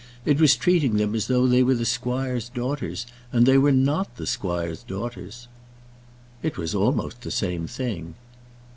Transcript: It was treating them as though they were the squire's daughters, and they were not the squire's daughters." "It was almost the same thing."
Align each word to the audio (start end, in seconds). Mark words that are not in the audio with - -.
It 0.25 0.39
was 0.41 0.55
treating 0.55 0.95
them 0.95 1.13
as 1.13 1.27
though 1.27 1.45
they 1.45 1.61
were 1.61 1.75
the 1.75 1.85
squire's 1.85 2.49
daughters, 2.49 3.05
and 3.31 3.45
they 3.45 3.59
were 3.59 3.71
not 3.71 4.15
the 4.17 4.25
squire's 4.25 4.81
daughters." 4.81 5.47
"It 6.41 6.57
was 6.57 6.73
almost 6.73 7.21
the 7.21 7.29
same 7.29 7.67
thing." 7.67 8.15